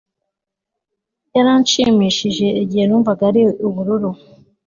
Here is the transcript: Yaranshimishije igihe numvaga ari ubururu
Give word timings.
Yaranshimishije 1.35 2.47
igihe 2.63 2.83
numvaga 2.85 3.23
ari 3.29 3.43
ubururu 3.67 4.11